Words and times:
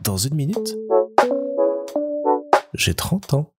Dans 0.00 0.16
une 0.16 0.34
minute, 0.34 0.76
j'ai 2.74 2.94
30 2.94 3.34
ans. 3.34 3.52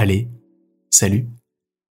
Allez, 0.00 0.28
salut 0.90 1.26